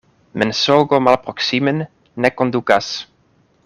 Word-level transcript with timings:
Mensogo 0.41 0.99
malproksimen 1.09 1.85
ne 2.21 2.29
kondukas. 2.39 2.93